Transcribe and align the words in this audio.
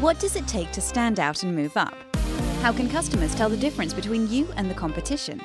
What 0.00 0.18
does 0.18 0.34
it 0.34 0.48
take 0.48 0.72
to 0.72 0.80
stand 0.80 1.20
out 1.20 1.42
and 1.42 1.54
move 1.54 1.76
up? 1.76 1.94
How 2.62 2.72
can 2.72 2.88
customers 2.88 3.34
tell 3.34 3.50
the 3.50 3.56
difference 3.58 3.92
between 3.92 4.30
you 4.30 4.48
and 4.56 4.70
the 4.70 4.74
competition? 4.74 5.42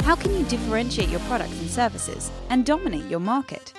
How 0.00 0.16
can 0.16 0.34
you 0.36 0.44
differentiate 0.46 1.08
your 1.08 1.20
products 1.20 1.56
and 1.60 1.70
services 1.70 2.32
and 2.50 2.66
dominate 2.66 3.08
your 3.08 3.20
market? 3.20 3.72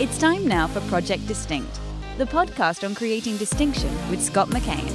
It's 0.00 0.18
time 0.18 0.48
now 0.48 0.66
for 0.66 0.80
Project 0.88 1.24
Distinct, 1.28 1.78
the 2.16 2.24
podcast 2.24 2.84
on 2.84 2.96
creating 2.96 3.36
distinction 3.36 3.90
with 4.10 4.20
Scott 4.20 4.48
McKain. 4.48 4.90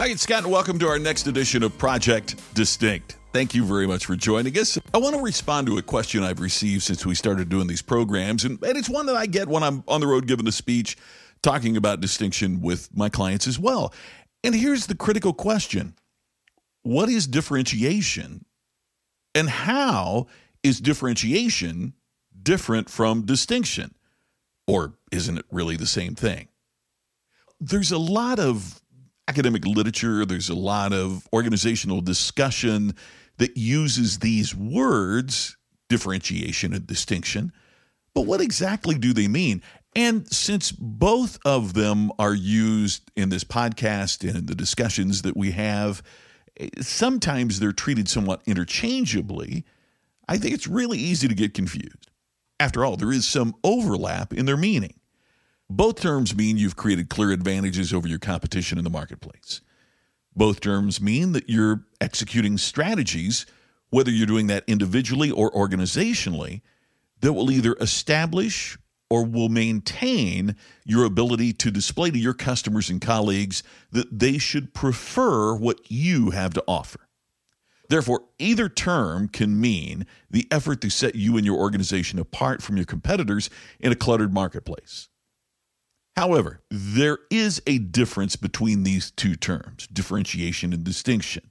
Hi, 0.00 0.08
it's 0.08 0.22
Scott, 0.22 0.42
and 0.42 0.50
welcome 0.50 0.76
to 0.80 0.88
our 0.88 0.98
next 0.98 1.28
edition 1.28 1.62
of 1.62 1.78
Project 1.78 2.34
Distinct. 2.54 3.18
Thank 3.32 3.54
you 3.54 3.64
very 3.64 3.86
much 3.86 4.06
for 4.06 4.16
joining 4.16 4.58
us. 4.58 4.80
I 4.92 4.98
want 4.98 5.14
to 5.14 5.22
respond 5.22 5.68
to 5.68 5.78
a 5.78 5.82
question 5.82 6.24
I've 6.24 6.40
received 6.40 6.82
since 6.82 7.06
we 7.06 7.14
started 7.14 7.48
doing 7.48 7.68
these 7.68 7.82
programs, 7.82 8.44
and, 8.44 8.60
and 8.64 8.76
it's 8.76 8.90
one 8.90 9.06
that 9.06 9.14
I 9.14 9.26
get 9.26 9.46
when 9.46 9.62
I'm 9.62 9.84
on 9.86 10.00
the 10.00 10.08
road 10.08 10.26
giving 10.26 10.48
a 10.48 10.52
speech 10.52 10.96
talking 11.44 11.76
about 11.76 12.00
distinction 12.00 12.60
with 12.62 12.88
my 12.96 13.08
clients 13.08 13.46
as 13.46 13.58
well. 13.58 13.92
And 14.42 14.54
here's 14.54 14.86
the 14.86 14.96
critical 14.96 15.32
question 15.32 15.94
What 16.82 17.08
is 17.08 17.26
differentiation? 17.26 18.44
And 19.36 19.48
how 19.48 20.28
is 20.62 20.80
differentiation 20.80 21.94
different 22.40 22.88
from 22.88 23.26
distinction? 23.26 23.94
Or 24.66 24.94
isn't 25.12 25.38
it 25.38 25.44
really 25.50 25.76
the 25.76 25.86
same 25.86 26.14
thing? 26.14 26.48
There's 27.60 27.92
a 27.92 27.98
lot 27.98 28.38
of 28.38 28.80
academic 29.28 29.66
literature, 29.66 30.24
there's 30.24 30.48
a 30.48 30.54
lot 30.54 30.92
of 30.92 31.28
organizational 31.32 32.00
discussion 32.00 32.94
that 33.38 33.56
uses 33.56 34.20
these 34.20 34.54
words, 34.54 35.56
differentiation 35.88 36.72
and 36.72 36.86
distinction. 36.86 37.52
But 38.14 38.22
what 38.22 38.40
exactly 38.40 38.94
do 38.94 39.12
they 39.12 39.26
mean? 39.26 39.62
And 39.94 40.30
since 40.32 40.72
both 40.72 41.38
of 41.44 41.74
them 41.74 42.10
are 42.18 42.34
used 42.34 43.10
in 43.14 43.28
this 43.28 43.44
podcast 43.44 44.26
and 44.26 44.38
in 44.38 44.46
the 44.46 44.54
discussions 44.54 45.22
that 45.22 45.36
we 45.36 45.52
have, 45.52 46.02
sometimes 46.80 47.60
they're 47.60 47.72
treated 47.72 48.08
somewhat 48.08 48.42
interchangeably. 48.46 49.64
I 50.28 50.38
think 50.38 50.54
it's 50.54 50.66
really 50.66 50.98
easy 50.98 51.28
to 51.28 51.34
get 51.34 51.54
confused. 51.54 52.10
After 52.58 52.84
all, 52.84 52.96
there 52.96 53.12
is 53.12 53.26
some 53.26 53.54
overlap 53.62 54.32
in 54.32 54.46
their 54.46 54.56
meaning. 54.56 54.94
Both 55.70 56.00
terms 56.00 56.34
mean 56.34 56.56
you've 56.56 56.76
created 56.76 57.08
clear 57.08 57.30
advantages 57.30 57.92
over 57.92 58.06
your 58.06 58.18
competition 58.18 58.78
in 58.78 58.84
the 58.84 58.90
marketplace. 58.90 59.60
Both 60.36 60.60
terms 60.60 61.00
mean 61.00 61.32
that 61.32 61.48
you're 61.48 61.84
executing 62.00 62.58
strategies, 62.58 63.46
whether 63.90 64.10
you're 64.10 64.26
doing 64.26 64.48
that 64.48 64.64
individually 64.66 65.30
or 65.30 65.50
organizationally, 65.52 66.62
that 67.20 67.32
will 67.32 67.50
either 67.50 67.76
establish 67.80 68.76
or 69.10 69.24
will 69.24 69.48
maintain 69.48 70.56
your 70.84 71.04
ability 71.04 71.52
to 71.52 71.70
display 71.70 72.10
to 72.10 72.18
your 72.18 72.34
customers 72.34 72.90
and 72.90 73.00
colleagues 73.00 73.62
that 73.92 74.18
they 74.18 74.38
should 74.38 74.74
prefer 74.74 75.54
what 75.54 75.90
you 75.90 76.30
have 76.30 76.54
to 76.54 76.64
offer. 76.66 77.00
Therefore, 77.88 78.22
either 78.38 78.68
term 78.68 79.28
can 79.28 79.60
mean 79.60 80.06
the 80.30 80.48
effort 80.50 80.80
to 80.80 80.90
set 80.90 81.14
you 81.14 81.36
and 81.36 81.44
your 81.44 81.58
organization 81.58 82.18
apart 82.18 82.62
from 82.62 82.76
your 82.76 82.86
competitors 82.86 83.50
in 83.78 83.92
a 83.92 83.96
cluttered 83.96 84.32
marketplace. 84.32 85.08
However, 86.16 86.62
there 86.70 87.18
is 87.30 87.60
a 87.66 87.78
difference 87.78 88.36
between 88.36 88.84
these 88.84 89.10
two 89.10 89.34
terms, 89.34 89.86
differentiation 89.88 90.72
and 90.72 90.84
distinction. 90.84 91.50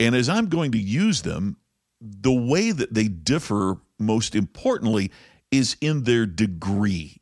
And 0.00 0.14
as 0.14 0.28
I'm 0.28 0.46
going 0.46 0.72
to 0.72 0.78
use 0.78 1.22
them, 1.22 1.56
the 2.00 2.32
way 2.32 2.70
that 2.70 2.94
they 2.94 3.08
differ, 3.08 3.78
most 3.98 4.36
importantly, 4.36 5.10
is 5.50 5.76
in 5.80 6.04
their 6.04 6.26
degree. 6.26 7.20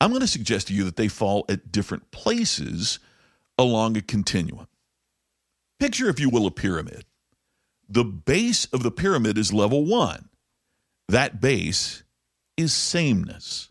I'm 0.00 0.10
going 0.10 0.20
to 0.20 0.26
suggest 0.26 0.68
to 0.68 0.74
you 0.74 0.84
that 0.84 0.96
they 0.96 1.08
fall 1.08 1.44
at 1.48 1.72
different 1.72 2.10
places 2.10 2.98
along 3.58 3.96
a 3.96 4.02
continuum. 4.02 4.68
Picture, 5.78 6.08
if 6.08 6.20
you 6.20 6.28
will, 6.30 6.46
a 6.46 6.50
pyramid. 6.50 7.04
The 7.88 8.04
base 8.04 8.64
of 8.66 8.82
the 8.82 8.90
pyramid 8.90 9.38
is 9.38 9.52
level 9.52 9.84
one. 9.84 10.28
That 11.08 11.40
base 11.40 12.02
is 12.56 12.72
sameness. 12.72 13.70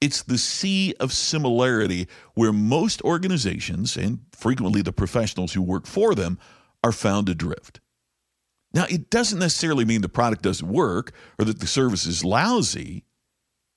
It's 0.00 0.22
the 0.22 0.38
sea 0.38 0.94
of 1.00 1.12
similarity 1.12 2.06
where 2.34 2.52
most 2.52 3.02
organizations, 3.02 3.96
and 3.96 4.20
frequently 4.32 4.82
the 4.82 4.92
professionals 4.92 5.54
who 5.54 5.62
work 5.62 5.86
for 5.86 6.14
them, 6.14 6.38
are 6.84 6.92
found 6.92 7.28
adrift. 7.28 7.80
Now, 8.74 8.84
it 8.90 9.10
doesn't 9.10 9.38
necessarily 9.38 9.84
mean 9.84 10.02
the 10.02 10.08
product 10.08 10.42
doesn't 10.42 10.68
work 10.68 11.12
or 11.38 11.44
that 11.46 11.60
the 11.60 11.66
service 11.66 12.06
is 12.06 12.24
lousy. 12.24 13.04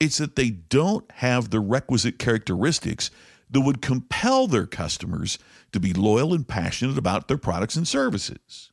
It's 0.00 0.18
that 0.18 0.36
they 0.36 0.50
don't 0.50 1.10
have 1.12 1.50
the 1.50 1.60
requisite 1.60 2.18
characteristics 2.18 3.10
that 3.50 3.60
would 3.60 3.82
compel 3.82 4.46
their 4.46 4.66
customers 4.66 5.38
to 5.72 5.80
be 5.80 5.92
loyal 5.92 6.34
and 6.34 6.46
passionate 6.46 6.98
about 6.98 7.28
their 7.28 7.38
products 7.38 7.76
and 7.76 7.86
services. 7.86 8.70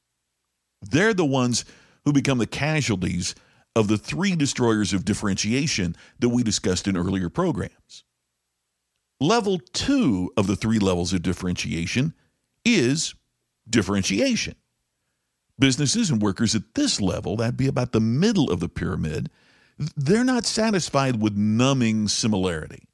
They're 0.82 1.14
the 1.14 1.26
ones 1.26 1.66
who 2.06 2.14
become 2.14 2.38
the 2.38 2.48
casualties 2.48 3.36
of 3.76 3.88
the 3.88 3.98
three 3.98 4.36
destroyers 4.36 4.94
of 4.94 5.06
differentiation 5.06 5.96
that 6.20 6.30
we 6.30 6.44
discussed 6.44 6.88
in 6.88 6.98
earlier 6.98 7.30
programs. 7.30 8.04
Level 9.22 9.60
two 9.74 10.32
of 10.38 10.48
the 10.48 10.56
three 10.56 10.80
levels 10.80 11.14
of 11.14 11.22
differentiation 11.22 12.14
is 12.66 13.14
differentiation. 13.70 14.56
Businesses 15.60 16.10
and 16.10 16.22
workers 16.22 16.56
at 16.56 16.74
this 16.76 17.02
level, 17.02 17.36
that'd 17.36 17.58
be 17.58 17.68
about 17.68 17.92
the 17.92 18.00
middle 18.00 18.50
of 18.50 18.60
the 18.60 18.70
pyramid, 18.70 19.30
they're 19.96 20.24
not 20.24 20.46
satisfied 20.46 21.22
with 21.22 21.36
numbing 21.36 22.08
similarity. 22.08 22.88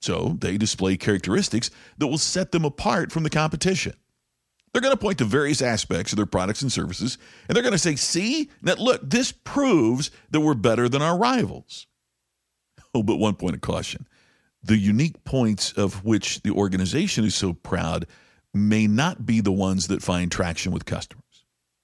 So 0.00 0.36
they 0.40 0.58
display 0.58 0.96
characteristics 0.96 1.70
that 1.98 2.06
will 2.06 2.18
set 2.18 2.52
them 2.52 2.64
apart 2.64 3.12
from 3.12 3.22
the 3.22 3.30
competition. 3.30 3.94
They're 4.72 4.82
going 4.82 4.92
to 4.92 5.00
point 5.00 5.18
to 5.18 5.24
various 5.24 5.62
aspects 5.62 6.12
of 6.12 6.16
their 6.16 6.26
products 6.26 6.60
and 6.60 6.70
services, 6.70 7.16
and 7.48 7.56
they're 7.56 7.62
going 7.62 7.72
to 7.72 7.78
say, 7.78 7.96
see, 7.96 8.50
now 8.60 8.74
look, 8.74 9.00
this 9.02 9.32
proves 9.32 10.10
that 10.30 10.40
we're 10.40 10.54
better 10.54 10.88
than 10.88 11.02
our 11.02 11.16
rivals. 11.16 11.86
Oh, 12.94 13.02
but 13.02 13.16
one 13.16 13.34
point 13.34 13.54
of 13.54 13.60
caution 13.60 14.06
the 14.62 14.76
unique 14.76 15.22
points 15.24 15.72
of 15.72 16.04
which 16.04 16.42
the 16.42 16.50
organization 16.50 17.24
is 17.24 17.34
so 17.34 17.52
proud 17.52 18.04
may 18.52 18.86
not 18.86 19.24
be 19.24 19.40
the 19.40 19.52
ones 19.52 19.86
that 19.86 20.02
find 20.02 20.30
traction 20.30 20.72
with 20.72 20.84
customers. 20.84 21.22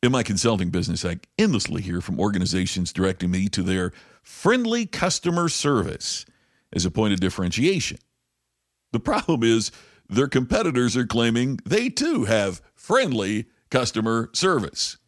In 0.03 0.11
my 0.11 0.25
consulting 0.25 0.71
business, 0.71 1.05
I 1.05 1.21
endlessly 1.39 1.81
hear 1.81 2.01
from 2.01 2.19
organizations 2.19 2.93
directing 2.93 3.31
me 3.31 3.49
to 3.51 3.63
their 3.63 3.93
friendly 4.21 4.85
customer 4.85 5.49
service 5.49 6.27
as 6.73 6.85
a 6.85 6.91
point 6.91 7.15
of 7.15 7.21
differentiation. 7.21 7.99
The 8.91 8.99
problem 8.99 9.45
is, 9.45 9.71
their 10.09 10.27
competitors 10.27 10.97
are 10.97 11.07
claiming 11.07 11.61
they 11.65 11.89
too 11.89 12.25
have 12.25 12.61
friendly 12.75 13.47
customer 13.71 14.29
service. 14.33 14.99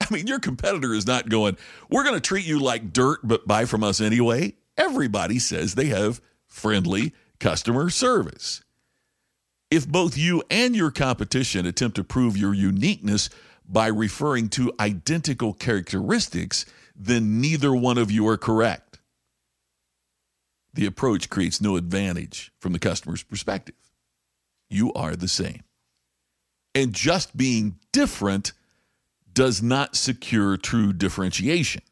I 0.00 0.06
mean, 0.14 0.28
your 0.28 0.38
competitor 0.38 0.94
is 0.94 1.06
not 1.06 1.28
going, 1.28 1.58
we're 1.90 2.04
going 2.04 2.14
to 2.14 2.20
treat 2.20 2.46
you 2.46 2.60
like 2.60 2.92
dirt, 2.92 3.18
but 3.24 3.48
buy 3.48 3.64
from 3.64 3.82
us 3.82 4.00
anyway. 4.00 4.54
Everybody 4.76 5.40
says 5.40 5.74
they 5.74 5.86
have 5.86 6.20
friendly 6.46 7.12
customer 7.40 7.90
service. 7.90 8.62
If 9.70 9.86
both 9.86 10.16
you 10.16 10.44
and 10.48 10.76
your 10.76 10.92
competition 10.92 11.66
attempt 11.66 11.96
to 11.96 12.04
prove 12.04 12.36
your 12.36 12.54
uniqueness 12.54 13.28
by 13.68 13.86
referring 13.88 14.48
to 14.48 14.72
identical 14.80 15.52
characteristics, 15.52 16.64
then 16.96 17.40
neither 17.40 17.74
one 17.74 17.98
of 17.98 18.10
you 18.10 18.26
are 18.26 18.38
correct. 18.38 18.98
The 20.74 20.86
approach 20.86 21.28
creates 21.28 21.60
no 21.60 21.76
advantage 21.76 22.52
from 22.60 22.72
the 22.72 22.78
customer's 22.78 23.22
perspective 23.22 23.74
you 24.70 24.92
are 24.94 25.16
the 25.16 25.28
same. 25.28 25.62
And 26.74 26.92
just 26.92 27.36
being 27.36 27.76
different 27.92 28.52
does 29.32 29.62
not 29.62 29.96
secure 29.96 30.56
true 30.56 30.92
differentiation. 30.92 31.82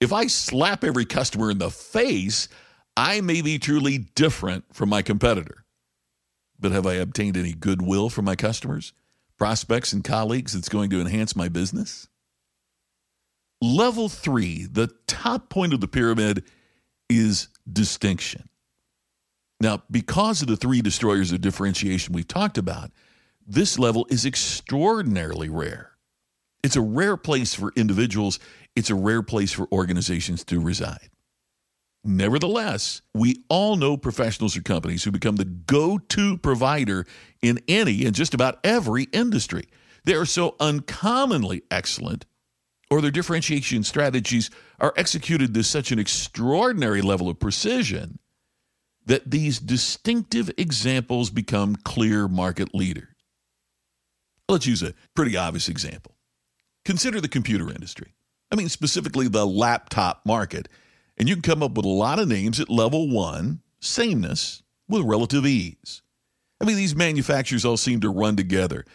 If 0.00 0.12
I 0.12 0.26
slap 0.26 0.82
every 0.82 1.04
customer 1.04 1.50
in 1.50 1.58
the 1.58 1.70
face, 1.70 2.48
I 2.96 3.20
may 3.20 3.42
be 3.42 3.58
truly 3.58 3.98
different 3.98 4.64
from 4.72 4.88
my 4.88 5.02
competitor. 5.02 5.64
But 6.58 6.72
have 6.72 6.86
I 6.86 6.94
obtained 6.94 7.36
any 7.36 7.52
goodwill 7.52 8.10
from 8.10 8.24
my 8.24 8.36
customers, 8.36 8.92
prospects, 9.40 9.92
and 9.92 10.04
colleagues 10.04 10.52
that's 10.52 10.68
going 10.68 10.90
to 10.90 11.00
enhance 11.00 11.34
my 11.34 11.48
business? 11.48 12.06
Level 13.62 14.08
three, 14.08 14.66
the 14.66 14.90
top 15.06 15.48
point 15.48 15.72
of 15.72 15.80
the 15.80 15.88
pyramid, 15.88 16.44
is 17.08 17.48
distinction. 17.70 18.48
Now, 19.60 19.82
because 19.90 20.42
of 20.42 20.48
the 20.48 20.56
three 20.56 20.82
destroyers 20.82 21.32
of 21.32 21.40
differentiation 21.40 22.14
we've 22.14 22.28
talked 22.28 22.58
about, 22.58 22.90
this 23.46 23.78
level 23.78 24.06
is 24.10 24.24
extraordinarily 24.24 25.48
rare. 25.48 25.92
It's 26.62 26.76
a 26.76 26.82
rare 26.82 27.16
place 27.16 27.54
for 27.54 27.72
individuals, 27.76 28.38
it's 28.76 28.90
a 28.90 28.94
rare 28.94 29.22
place 29.22 29.52
for 29.52 29.66
organizations 29.72 30.44
to 30.44 30.60
reside. 30.60 31.10
Nevertheless, 32.02 33.02
we 33.12 33.44
all 33.48 33.76
know 33.76 33.96
professionals 33.96 34.56
or 34.56 34.62
companies 34.62 35.04
who 35.04 35.10
become 35.10 35.36
the 35.36 35.44
go 35.44 35.98
to 35.98 36.38
provider 36.38 37.06
in 37.42 37.60
any 37.68 38.06
and 38.06 38.14
just 38.14 38.32
about 38.32 38.58
every 38.64 39.04
industry. 39.12 39.64
They 40.04 40.14
are 40.14 40.24
so 40.24 40.56
uncommonly 40.60 41.62
excellent, 41.70 42.24
or 42.90 43.02
their 43.02 43.10
differentiation 43.10 43.84
strategies 43.84 44.50
are 44.78 44.94
executed 44.96 45.52
to 45.52 45.62
such 45.62 45.92
an 45.92 45.98
extraordinary 45.98 47.02
level 47.02 47.28
of 47.28 47.38
precision 47.38 48.18
that 49.04 49.30
these 49.30 49.58
distinctive 49.58 50.50
examples 50.56 51.30
become 51.30 51.76
clear 51.76 52.28
market 52.28 52.74
leaders. 52.74 53.08
Let's 54.48 54.66
use 54.66 54.82
a 54.82 54.94
pretty 55.14 55.36
obvious 55.36 55.68
example. 55.68 56.16
Consider 56.84 57.20
the 57.20 57.28
computer 57.28 57.68
industry. 57.70 58.14
I 58.50 58.56
mean, 58.56 58.68
specifically 58.68 59.28
the 59.28 59.46
laptop 59.46 60.22
market. 60.24 60.68
And 61.20 61.28
you 61.28 61.34
can 61.34 61.42
come 61.42 61.62
up 61.62 61.72
with 61.72 61.84
a 61.84 61.90
lot 61.90 62.18
of 62.18 62.28
names 62.28 62.60
at 62.60 62.70
level 62.70 63.06
one, 63.06 63.60
sameness, 63.78 64.62
with 64.88 65.02
relative 65.02 65.46
ease. 65.46 66.00
I 66.62 66.64
mean, 66.64 66.76
these 66.76 66.96
manufacturers 66.96 67.62
all 67.62 67.76
seem 67.76 68.00
to 68.00 68.08
run 68.08 68.36
together. 68.36 68.86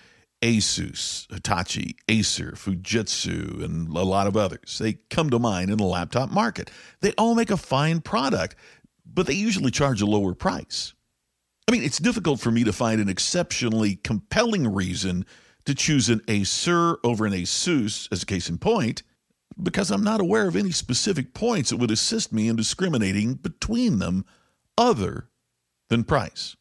Asus, 0.41 1.31
Hitachi, 1.31 1.95
Acer, 2.09 2.53
Fujitsu, 2.53 3.63
and 3.63 3.87
a 3.89 4.01
lot 4.01 4.25
of 4.25 4.35
others. 4.35 4.79
They 4.79 4.93
come 5.11 5.29
to 5.29 5.37
mind 5.37 5.69
in 5.69 5.77
the 5.77 5.85
laptop 5.85 6.31
market. 6.31 6.71
They 7.01 7.11
all 7.11 7.35
make 7.35 7.51
a 7.51 7.57
fine 7.57 8.01
product, 8.01 8.55
but 9.05 9.27
they 9.27 9.33
usually 9.33 9.69
charge 9.69 10.01
a 10.01 10.07
lower 10.07 10.33
price. 10.33 10.95
I 11.67 11.71
mean, 11.71 11.83
it's 11.83 11.99
difficult 11.99 12.39
for 12.39 12.49
me 12.49 12.63
to 12.63 12.73
find 12.73 12.99
an 12.99 13.07
exceptionally 13.07 13.97
compelling 13.97 14.73
reason 14.73 15.27
to 15.65 15.75
choose 15.75 16.09
an 16.09 16.21
Acer 16.27 16.97
over 17.03 17.27
an 17.27 17.33
Asus 17.33 18.11
as 18.11 18.23
a 18.23 18.25
case 18.25 18.49
in 18.49 18.57
point 18.57 19.03
because 19.61 19.91
I'm 19.91 20.03
not 20.03 20.21
aware 20.21 20.47
of 20.47 20.55
any 20.55 20.71
specific 20.71 21.33
points 21.33 21.69
that 21.69 21.77
would 21.77 21.91
assist 21.91 22.33
me 22.33 22.47
in 22.47 22.55
discriminating 22.55 23.35
between 23.35 23.99
them 23.99 24.25
other 24.77 25.29
than 25.89 26.03
price. 26.03 26.55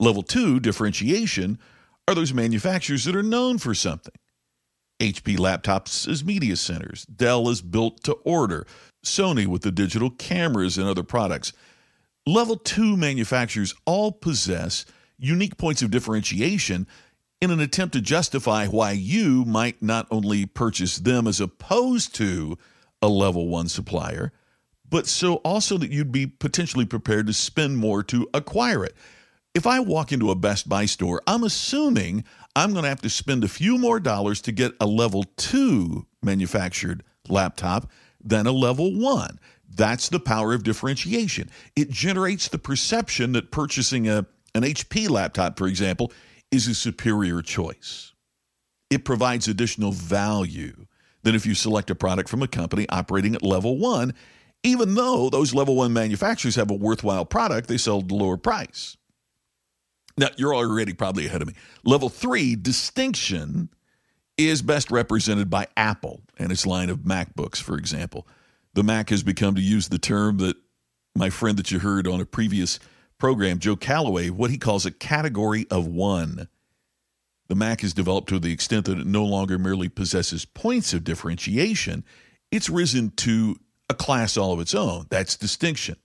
Level 0.00 0.22
two, 0.22 0.60
differentiation, 0.60 1.58
are 2.06 2.14
those 2.14 2.32
manufacturers 2.32 3.04
that 3.04 3.16
are 3.16 3.22
known 3.22 3.58
for 3.58 3.74
something. 3.74 4.14
HP 5.00 5.36
laptops 5.36 6.08
as 6.08 6.24
media 6.24 6.56
centers, 6.56 7.04
Dell 7.04 7.48
is 7.48 7.62
built 7.62 8.02
to 8.04 8.12
order, 8.24 8.66
Sony 9.04 9.46
with 9.46 9.62
the 9.62 9.70
digital 9.70 10.10
cameras 10.10 10.78
and 10.78 10.88
other 10.88 11.02
products. 11.02 11.52
Level 12.26 12.56
two 12.56 12.96
manufacturers 12.96 13.74
all 13.86 14.12
possess 14.12 14.84
unique 15.18 15.56
points 15.56 15.82
of 15.82 15.90
differentiation 15.90 16.86
in 17.40 17.50
an 17.50 17.60
attempt 17.60 17.94
to 17.94 18.00
justify 18.00 18.66
why 18.66 18.92
you 18.92 19.44
might 19.44 19.80
not 19.82 20.06
only 20.10 20.46
purchase 20.46 20.96
them 20.96 21.26
as 21.26 21.40
opposed 21.40 22.14
to 22.16 22.58
a 23.00 23.08
level 23.08 23.48
one 23.48 23.68
supplier, 23.68 24.32
but 24.88 25.06
so 25.06 25.36
also 25.36 25.78
that 25.78 25.90
you'd 25.90 26.12
be 26.12 26.26
potentially 26.26 26.84
prepared 26.84 27.26
to 27.26 27.32
spend 27.32 27.76
more 27.76 28.02
to 28.02 28.28
acquire 28.34 28.84
it. 28.84 28.96
If 29.54 29.66
I 29.66 29.80
walk 29.80 30.12
into 30.12 30.30
a 30.30 30.34
Best 30.34 30.68
Buy 30.68 30.86
store, 30.86 31.22
I'm 31.26 31.44
assuming 31.44 32.24
I'm 32.56 32.72
going 32.72 32.82
to 32.82 32.88
have 32.88 33.02
to 33.02 33.10
spend 33.10 33.44
a 33.44 33.48
few 33.48 33.78
more 33.78 34.00
dollars 34.00 34.40
to 34.42 34.52
get 34.52 34.72
a 34.80 34.86
level 34.86 35.24
two 35.36 36.06
manufactured 36.22 37.04
laptop 37.28 37.90
than 38.22 38.46
a 38.46 38.52
level 38.52 38.98
one. 38.98 39.38
That's 39.68 40.08
the 40.08 40.20
power 40.20 40.54
of 40.54 40.64
differentiation. 40.64 41.50
It 41.76 41.90
generates 41.90 42.48
the 42.48 42.58
perception 42.58 43.32
that 43.32 43.50
purchasing 43.50 44.08
a, 44.08 44.26
an 44.54 44.62
HP 44.62 45.08
laptop, 45.08 45.58
for 45.58 45.66
example, 45.66 46.12
is 46.50 46.66
a 46.66 46.74
superior 46.74 47.42
choice. 47.42 48.12
It 48.90 49.04
provides 49.04 49.48
additional 49.48 49.92
value 49.92 50.86
than 51.22 51.34
if 51.34 51.44
you 51.44 51.54
select 51.54 51.90
a 51.90 51.94
product 51.94 52.28
from 52.28 52.42
a 52.42 52.48
company 52.48 52.86
operating 52.88 53.34
at 53.34 53.42
level 53.42 53.76
one, 53.76 54.14
even 54.62 54.94
though 54.94 55.28
those 55.30 55.54
level 55.54 55.76
one 55.76 55.92
manufacturers 55.92 56.56
have 56.56 56.70
a 56.70 56.74
worthwhile 56.74 57.24
product 57.24 57.68
they 57.68 57.76
sell 57.76 57.98
at 57.98 58.10
a 58.10 58.14
lower 58.14 58.36
price. 58.36 58.96
Now, 60.16 60.28
you're 60.36 60.54
already 60.54 60.94
probably 60.94 61.26
ahead 61.26 61.42
of 61.42 61.48
me. 61.48 61.54
Level 61.84 62.08
three, 62.08 62.56
distinction, 62.56 63.68
is 64.36 64.62
best 64.62 64.90
represented 64.90 65.50
by 65.50 65.66
Apple 65.76 66.22
and 66.38 66.50
its 66.50 66.66
line 66.66 66.90
of 66.90 67.00
MacBooks, 67.00 67.60
for 67.60 67.76
example. 67.76 68.26
The 68.74 68.82
Mac 68.82 69.10
has 69.10 69.22
become, 69.22 69.54
to 69.54 69.60
use 69.60 69.88
the 69.88 69.98
term 69.98 70.38
that 70.38 70.56
my 71.14 71.30
friend 71.30 71.56
that 71.58 71.70
you 71.70 71.80
heard 71.80 72.06
on 72.06 72.20
a 72.20 72.24
previous 72.24 72.78
program, 73.18 73.58
Joe 73.58 73.76
Calloway, 73.76 74.30
what 74.30 74.50
he 74.50 74.58
calls 74.58 74.86
a 74.86 74.90
category 74.90 75.66
of 75.70 75.86
one. 75.86 76.48
The 77.48 77.54
Mac 77.54 77.82
is 77.82 77.94
developed 77.94 78.28
to 78.28 78.38
the 78.38 78.52
extent 78.52 78.86
that 78.86 78.98
it 78.98 79.06
no 79.06 79.24
longer 79.24 79.58
merely 79.58 79.88
possesses 79.88 80.44
points 80.44 80.92
of 80.92 81.04
differentiation, 81.04 82.04
it's 82.50 82.68
risen 82.68 83.10
to 83.16 83.56
a 83.90 83.94
class 83.94 84.36
all 84.36 84.52
of 84.52 84.60
its 84.60 84.74
own. 84.74 85.06
That's 85.10 85.36
distinction. 85.36 85.96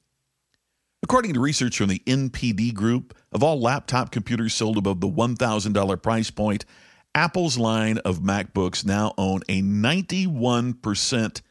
According 1.03 1.33
to 1.33 1.41
research 1.41 1.77
from 1.77 1.89
the 1.89 2.01
NPD 2.05 2.73
Group, 2.73 3.13
of 3.33 3.43
all 3.43 3.59
laptop 3.59 4.11
computers 4.11 4.53
sold 4.53 4.77
above 4.77 5.01
the 5.01 5.09
$1,000 5.09 6.01
price 6.01 6.31
point, 6.31 6.65
Apple's 7.13 7.57
line 7.57 7.97
of 7.99 8.19
MacBooks 8.19 8.85
now 8.85 9.13
own 9.17 9.41
a 9.49 9.61
91% 9.61 11.41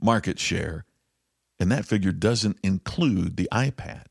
market 0.00 0.38
share, 0.38 0.84
and 1.58 1.72
that 1.72 1.86
figure 1.86 2.12
doesn't 2.12 2.58
include 2.62 3.36
the 3.36 3.48
iPad. 3.50 4.04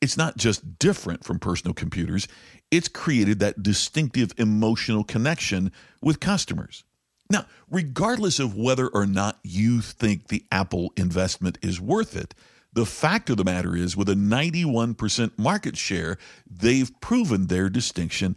It's 0.00 0.16
not 0.16 0.36
just 0.36 0.78
different 0.78 1.24
from 1.24 1.38
personal 1.38 1.74
computers, 1.74 2.28
it's 2.70 2.88
created 2.88 3.40
that 3.40 3.62
distinctive 3.62 4.32
emotional 4.38 5.02
connection 5.04 5.72
with 6.00 6.20
customers. 6.20 6.84
Now, 7.30 7.46
regardless 7.70 8.38
of 8.38 8.56
whether 8.56 8.88
or 8.88 9.06
not 9.06 9.38
you 9.42 9.80
think 9.80 10.28
the 10.28 10.44
Apple 10.50 10.92
investment 10.96 11.58
is 11.62 11.80
worth 11.80 12.16
it, 12.16 12.34
the 12.72 12.86
fact 12.86 13.28
of 13.28 13.36
the 13.36 13.44
matter 13.44 13.74
is, 13.74 13.96
with 13.96 14.08
a 14.08 14.14
91% 14.14 15.32
market 15.36 15.76
share, 15.76 16.16
they've 16.48 16.90
proven 17.00 17.46
their 17.46 17.68
distinction 17.68 18.36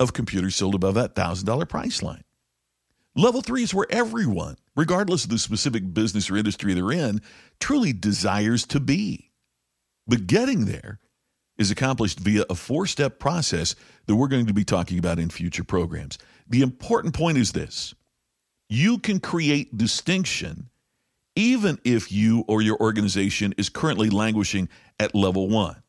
of 0.00 0.12
computers 0.12 0.56
sold 0.56 0.74
above 0.74 0.94
that 0.94 1.14
$1,000 1.14 1.68
price 1.68 2.02
line. 2.02 2.24
Level 3.14 3.42
three 3.42 3.62
is 3.62 3.74
where 3.74 3.86
everyone, 3.90 4.56
regardless 4.74 5.24
of 5.24 5.30
the 5.30 5.38
specific 5.38 5.92
business 5.92 6.30
or 6.30 6.36
industry 6.36 6.72
they're 6.72 6.92
in, 6.92 7.20
truly 7.60 7.92
desires 7.92 8.64
to 8.66 8.80
be. 8.80 9.30
But 10.06 10.26
getting 10.26 10.64
there 10.64 10.98
is 11.62 11.70
accomplished 11.70 12.20
via 12.20 12.44
a 12.50 12.54
four 12.54 12.86
step 12.86 13.18
process 13.18 13.74
that 14.06 14.16
we're 14.16 14.28
going 14.28 14.46
to 14.46 14.52
be 14.52 14.64
talking 14.64 14.98
about 14.98 15.18
in 15.18 15.30
future 15.30 15.64
programs. 15.64 16.18
The 16.48 16.60
important 16.60 17.14
point 17.14 17.38
is 17.38 17.52
this 17.52 17.94
you 18.68 18.98
can 18.98 19.20
create 19.20 19.78
distinction 19.78 20.68
even 21.34 21.78
if 21.84 22.12
you 22.12 22.44
or 22.46 22.60
your 22.60 22.78
organization 22.78 23.54
is 23.56 23.68
currently 23.68 24.10
languishing 24.10 24.68
at 25.00 25.14
level 25.14 25.48
one. 25.48 25.82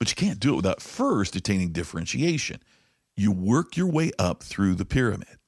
But 0.00 0.10
you 0.10 0.16
can't 0.16 0.40
do 0.40 0.54
it 0.54 0.56
without 0.56 0.82
first 0.82 1.36
attaining 1.36 1.72
differentiation. 1.72 2.60
You 3.16 3.30
work 3.30 3.76
your 3.76 3.86
way 3.86 4.10
up 4.18 4.42
through 4.42 4.74
the 4.74 4.84
pyramid. 4.84 5.38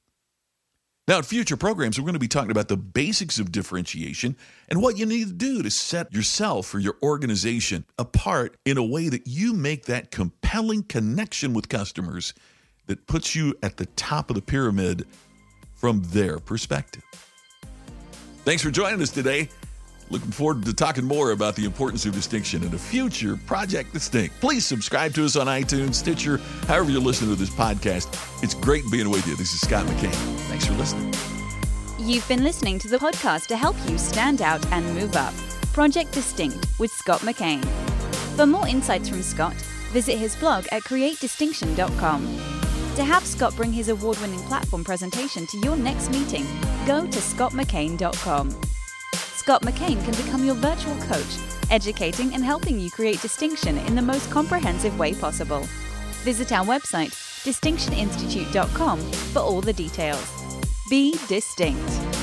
Now, 1.09 1.17
in 1.17 1.23
future 1.23 1.57
programs, 1.57 1.99
we're 1.99 2.05
going 2.05 2.13
to 2.13 2.19
be 2.19 2.27
talking 2.27 2.51
about 2.51 2.67
the 2.67 2.77
basics 2.77 3.39
of 3.39 3.51
differentiation 3.51 4.37
and 4.67 4.79
what 4.79 4.95
you 4.95 5.07
need 5.07 5.25
to 5.25 5.33
do 5.33 5.63
to 5.63 5.71
set 5.71 6.13
yourself 6.13 6.71
or 6.75 6.77
your 6.77 6.97
organization 7.01 7.83
apart 7.97 8.55
in 8.63 8.77
a 8.77 8.83
way 8.83 9.09
that 9.09 9.25
you 9.25 9.53
make 9.53 9.87
that 9.87 10.11
compelling 10.11 10.83
connection 10.83 11.55
with 11.55 11.67
customers 11.67 12.35
that 12.85 13.07
puts 13.07 13.33
you 13.33 13.55
at 13.63 13.77
the 13.77 13.87
top 13.87 14.29
of 14.29 14.35
the 14.35 14.41
pyramid 14.43 15.07
from 15.73 16.03
their 16.09 16.37
perspective. 16.37 17.01
Thanks 18.45 18.61
for 18.61 18.69
joining 18.69 19.01
us 19.01 19.09
today. 19.09 19.49
Looking 20.11 20.31
forward 20.31 20.65
to 20.65 20.73
talking 20.73 21.05
more 21.05 21.31
about 21.31 21.55
the 21.55 21.65
importance 21.65 22.05
of 22.05 22.13
distinction 22.13 22.63
in 22.63 22.73
a 22.73 22.77
future 22.77 23.37
Project 23.45 23.93
Distinct. 23.93 24.39
Please 24.41 24.65
subscribe 24.65 25.13
to 25.13 25.25
us 25.25 25.35
on 25.35 25.45
iTunes, 25.45 25.95
Stitcher, 25.95 26.37
however 26.67 26.89
you're 26.89 27.01
listening 27.01 27.29
to 27.29 27.35
this 27.35 27.51
podcast. 27.51 28.07
It's 28.43 28.55
great 28.55 28.83
being 28.91 29.09
with 29.09 29.27
you. 29.27 29.35
This 29.35 29.53
is 29.53 29.61
Scott 29.61 29.85
McKain. 29.85 30.13
Thanks 30.47 30.65
for 30.65 30.73
listening. 30.73 31.13
You've 31.99 32.27
been 32.27 32.43
listening 32.43 32.79
to 32.79 32.87
the 32.87 32.97
podcast 32.97 33.47
to 33.47 33.57
help 33.57 33.75
you 33.87 33.97
stand 33.99 34.41
out 34.41 34.65
and 34.71 34.83
move 34.95 35.15
up 35.15 35.33
Project 35.73 36.11
Distinct 36.11 36.65
with 36.79 36.91
Scott 36.91 37.19
McKain. 37.21 37.63
For 38.35 38.47
more 38.47 38.67
insights 38.67 39.09
from 39.09 39.21
Scott, 39.21 39.55
visit 39.91 40.17
his 40.17 40.35
blog 40.37 40.65
at 40.71 40.83
createdistinction.com. 40.83 42.21
To 42.95 43.03
have 43.03 43.25
Scott 43.25 43.55
bring 43.55 43.71
his 43.71 43.89
award 43.89 44.17
winning 44.21 44.41
platform 44.41 44.83
presentation 44.83 45.45
to 45.47 45.57
your 45.59 45.75
next 45.75 46.09
meeting, 46.09 46.47
go 46.87 47.05
to 47.05 47.19
scottmckain.com. 47.19 48.78
Scott 49.49 49.63
McKain 49.63 49.99
can 50.05 50.13
become 50.23 50.45
your 50.45 50.53
virtual 50.53 50.95
coach, 51.07 51.39
educating 51.71 52.35
and 52.35 52.43
helping 52.43 52.79
you 52.79 52.91
create 52.91 53.19
distinction 53.19 53.79
in 53.79 53.95
the 53.95 54.01
most 54.03 54.29
comprehensive 54.29 54.99
way 54.99 55.11
possible. 55.11 55.61
Visit 56.21 56.51
our 56.51 56.63
website, 56.63 57.15
distinctioninstitute.com, 57.45 58.99
for 58.99 59.39
all 59.39 59.61
the 59.61 59.73
details. 59.73 60.23
Be 60.91 61.17
distinct. 61.27 62.18